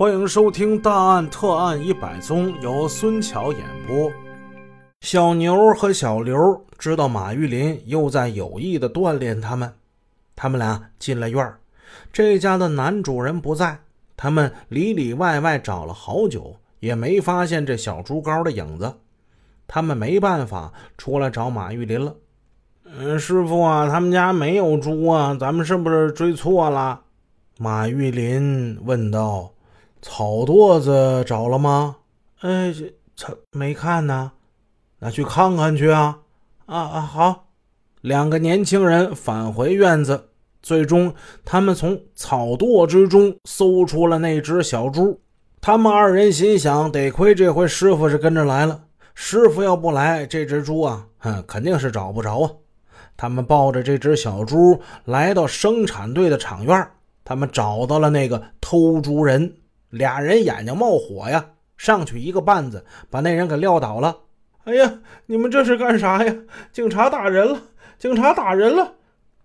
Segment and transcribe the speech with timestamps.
[0.00, 4.10] 欢迎收听《大案特案一百宗》，由孙桥演播。
[5.02, 9.70] 小牛和小刘知道马玉林又在有意的锻炼他们，
[10.34, 11.54] 他们俩进了院
[12.10, 13.78] 这家的男主人不在，
[14.16, 18.90] 他们里里外外找了好久，也没发现这小猪羔的影子。
[19.66, 22.16] 他们没办法出来找马玉林了。
[22.86, 27.02] 嗯，师傅啊，他们家没有猪啊，咱们是不是追错了？
[27.58, 29.52] 马玉林问道
[30.02, 31.96] ：“草垛子找了吗
[32.40, 32.74] ？”“哎，
[33.14, 34.32] 这没看呢。
[35.00, 36.20] ”“那去看看去啊
[36.66, 37.46] ！”“啊啊，好。”
[38.02, 40.30] 两个年轻人返回院子，
[40.62, 45.20] 最终他们从草垛之中搜出了那只小猪。
[45.60, 52.50] 他们二人心想：得亏这回师傅是跟着来了，师傅要不来，这只猪啊，哼，肯定是找不着啊。
[53.18, 56.90] 他们抱着这只小猪来到生产队的场院。
[57.22, 59.56] 他们找到了那个偷猪人，
[59.90, 64.16] 俩人眼睛冒火呀，上去一个绊子，把那人给撂倒了。
[64.64, 66.34] 哎呀，你们这是干啥呀？
[66.72, 67.62] 警察打人了！
[67.98, 68.94] 警察打人了！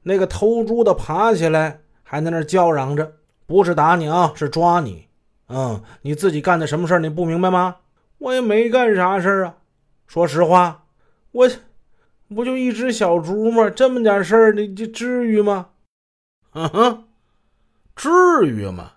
[0.04, 3.16] 那个偷猪的爬起来，还在那叫嚷着
[3.48, 5.08] ：“不是打你啊，是抓你。
[5.48, 7.78] 嗯，你自己干的什么事你不明白吗？
[8.20, 9.56] 我也没干啥事啊。
[10.06, 10.86] 说实话，
[11.32, 11.50] 我
[12.30, 13.70] 不就一只小猪吗？
[13.70, 15.68] 这么点事儿，你这至于吗？
[16.54, 17.04] 嗯哼。”
[17.96, 18.10] 至
[18.46, 18.92] 于吗？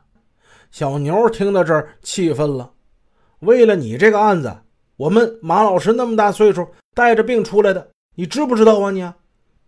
[0.70, 2.72] 小牛听到这儿气愤了。
[3.40, 4.54] 为了你这个案子，
[4.96, 8.90] 我们马老师那么大岁数，带着病出来的，你知不知道啊？
[8.90, 9.12] 你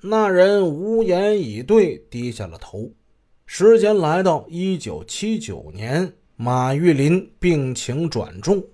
[0.03, 2.91] 那人无言以对，低下了头。
[3.47, 8.65] 时间来到一九七九年，马玉林病情转重，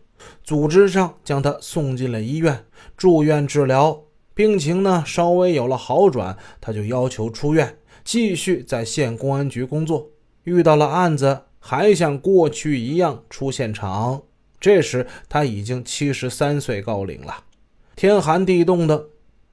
[0.42, 2.64] 组织上将他送进了医院
[2.96, 4.02] 住院治疗。
[4.34, 10.10] 病情呢稍微有了好转，他就要求出院，继续在县公安局工作。
[10.44, 14.22] 遇到了案子，还像过去一样出现场。
[14.60, 17.42] 这时他已经七十三岁高龄了。
[17.96, 19.06] 天寒地冻的，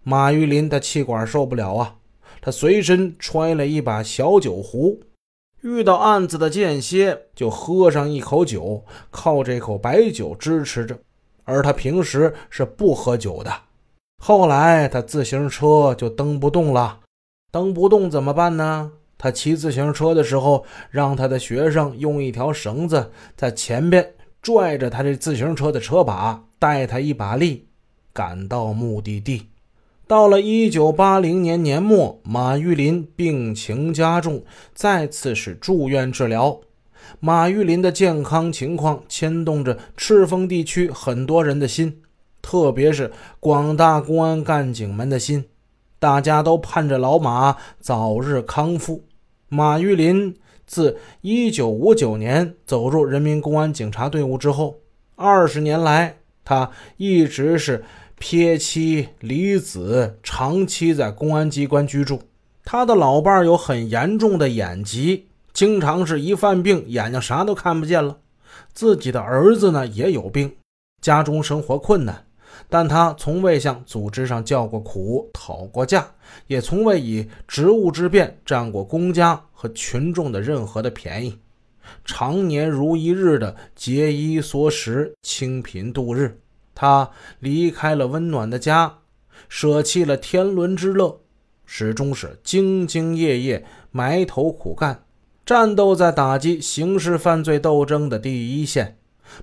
[0.03, 1.95] 马玉林的气管受不了啊！
[2.39, 4.99] 他随身揣了一把小酒壶，
[5.61, 10.95] 遇到案子的间歇就喝上一口酒，靠这口白酒支持着。
[11.45, 13.51] 而他平时是不喝酒的。
[14.23, 16.99] 后来他自行车就蹬不动了，
[17.51, 18.91] 蹬不动怎么办呢？
[19.23, 27.69] 他骑自行车的时候，让他的学生用一条绳子在前边拽着他这自行车的车把，带他一把力，
[28.11, 29.47] 赶到目的地。
[30.07, 36.59] 到了一九八零年年末，马玉林病情加重，再次是住院治疗。
[37.21, 42.01] 马玉林的健康情况牵动着赤峰地区很多人的心，
[42.41, 43.09] 特别是
[43.39, 45.45] 广大公安干警们的心，
[45.97, 49.05] 大家都盼着老马早日康复。
[49.53, 54.79] 马玉林自1959年走入人民公安警察队伍之后，
[55.15, 57.85] 二十年来，他一直是
[58.17, 62.19] 撇妻离子，长期在公安机关居住。
[62.65, 68.17] 他的老伴有很严重的眼疾，经常是一犯病，眼睛啥都看不见了。
[68.73, 70.55] 自己的儿子呢也有病，
[70.99, 72.25] 家中生活困难。
[72.69, 76.07] 但他从未向组织上叫过苦、讨过价，
[76.47, 81.37] 也从未以职务之便占过公家和群众的任何的便宜，
[82.03, 86.39] 常年如一日的节衣缩食、清贫度日。
[86.75, 88.99] 他离开了温暖的家，
[89.47, 91.21] 舍弃了天伦之乐，
[91.65, 95.03] 始终是兢兢业业、埋头苦干，
[95.45, 98.97] 战斗在打击刑事犯罪斗争的第一线。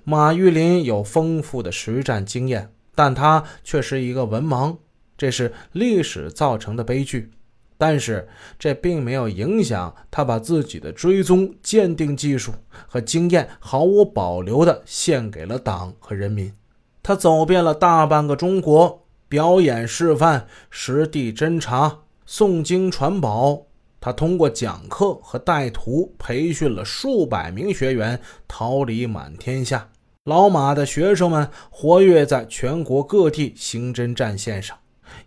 [0.04, 2.72] 马玉林有丰富的实战经验。
[3.02, 4.76] 但他却是一个文盲，
[5.16, 7.30] 这是历史造成的悲剧。
[7.78, 8.28] 但是
[8.58, 12.52] 这并没有影响他把自己的追踪鉴定技术
[12.86, 16.52] 和经验毫无保留地献给了党和人民。
[17.02, 23.62] 他走遍了大半个中国，表演示范、实地侦查、诵经传宝。
[23.98, 29.88] 他通过讲课和带徒培训了数百名学员，桃李满天下。
[30.30, 34.78] 老马的学生们活跃在全国各地刑侦战线上，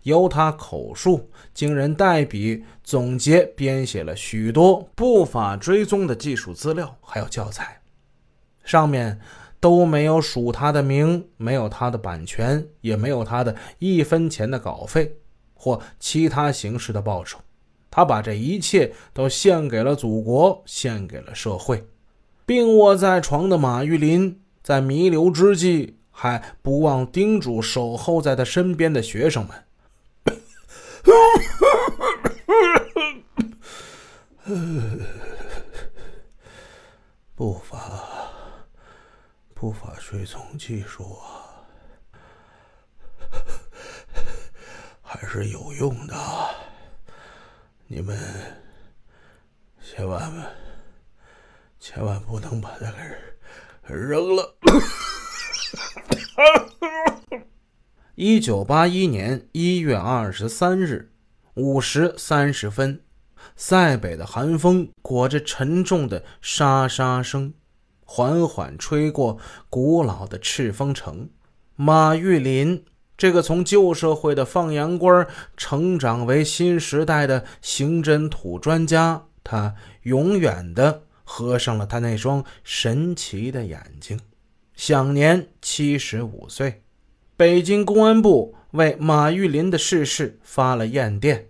[0.04, 7.82] 由他口述，经人代笔总结编写了许多不法追踪的技术资料，还有教材，
[8.64, 9.20] 上面
[9.60, 15.18] 都没有署他的名，没有他的版权，也没有他的一分钱的稿费
[15.52, 17.38] 或其他形式的报酬。
[17.90, 21.86] 他把这一切都献给了祖国，献给了社会。
[22.46, 24.40] 病卧在床的马玉林。
[24.64, 29.64] 在弥留之际，还不忘叮嘱守候在他身边的学生们
[37.36, 38.00] ：“不法
[39.54, 41.60] 突发水从技术啊，
[45.02, 46.14] 还是有用的。
[47.86, 48.18] 你们
[49.82, 50.32] 千万
[51.78, 53.33] 千万不能把它给
[53.92, 54.56] 扔了。
[58.14, 61.12] 一九八一年一月二十三日
[61.54, 63.00] 五时三十分，
[63.56, 67.54] 塞北的寒风裹着沉重的沙沙声。
[68.06, 69.38] 缓缓吹过
[69.68, 71.30] 古老的赤峰城，
[71.74, 72.84] 马玉林
[73.16, 75.26] 这个从旧社会的放羊官
[75.56, 84.20] 成长为新时代的刑侦土专家，他永远的合上了他那双神奇的眼睛，
[84.76, 86.82] 享年七十五岁。
[87.36, 91.48] 北京公安部为马玉林的逝世发了唁电。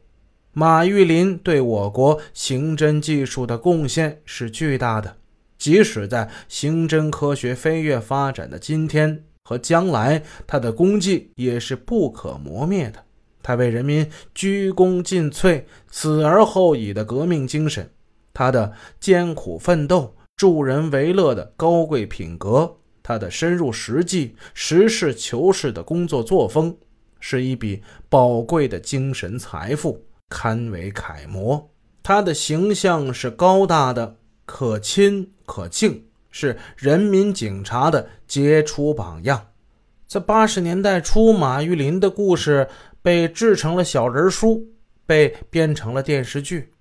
[0.52, 5.16] 马玉林对我国刑侦技术的贡献是巨大的。
[5.58, 13.04] 即使在刑侦科学飞跃发展的今天和将来，他的功绩也是不可磨灭的。
[13.42, 17.90] 他为人民鞠躬尽瘁、死而后已的革命精神，
[18.34, 18.70] 他的
[19.00, 26.76] 艰苦奋斗、助人为乐的高贵品格，他的深入实际、实事求是的工作作风，
[27.18, 31.70] 是一笔宝贵的精神财富，堪为楷模。
[32.02, 34.16] 他的形象是高大的。
[34.46, 39.42] 可亲可敬，是人民警察的杰出榜样。
[40.06, 42.68] 在八十年代初，马玉林的故事
[43.00, 44.62] 被制成了小人书，
[45.06, 46.73] 被编成了电视剧。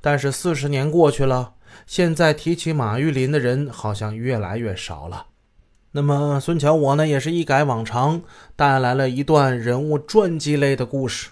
[0.00, 1.54] 但是四十年过去了，
[1.86, 5.26] 现在提起马玉林的人好像越来越少了。
[5.92, 8.22] 那么孙桥我呢，也是一改往常，
[8.54, 11.30] 带来了一段人物传记类的故事，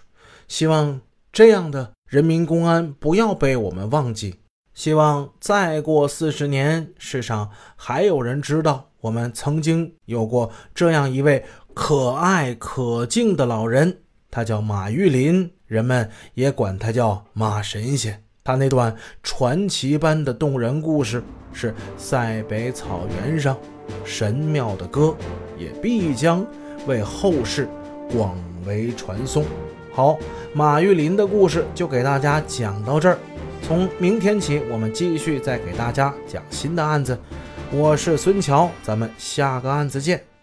[0.49, 1.01] 希望
[1.33, 4.41] 这样的人民公安不要被我们忘记。
[4.73, 11.45] 希望再过四十年，世上还有人知道我们曾经有过这样一位
[11.75, 13.99] 可爱可敬的老人，
[14.33, 18.24] 他叫马玉林，人们也管他叫马神仙。
[18.47, 23.57] 他那段传奇般的动人故事，是塞北草原上
[24.05, 25.17] 神庙的歌，
[25.59, 26.45] 也必将
[26.87, 27.67] 为后世
[28.13, 28.37] 广
[28.67, 29.47] 为传颂。
[29.95, 30.19] 好，
[30.53, 33.17] 马玉林的故事就给大家讲到这儿。
[33.63, 37.19] 从明天起，我们继续再给大家讲新的案子。
[37.73, 40.34] 我是孙桥，咱们下个案子见。